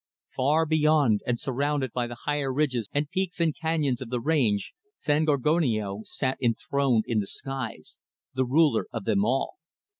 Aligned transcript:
Far 0.35 0.65
beyond, 0.65 1.21
and 1.27 1.39
surrounded 1.39 1.91
by 1.93 2.07
the 2.07 2.17
higher 2.25 2.51
ridges 2.51 2.89
and 2.91 3.07
peaks 3.07 3.39
and 3.39 3.55
canyons 3.55 4.01
of 4.01 4.09
the 4.09 4.19
range, 4.19 4.73
San 4.97 5.25
Gorgonio 5.25 6.01
sat 6.05 6.39
enthroned 6.41 7.03
in 7.05 7.19
the 7.19 7.27
skies 7.27 7.99
the 8.33 8.43
ruler 8.43 8.87
of 8.91 9.05
them 9.05 9.23
all. 9.23 9.57